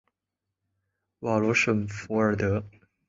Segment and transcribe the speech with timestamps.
[1.19, 2.65] 瓦罗什弗尔德。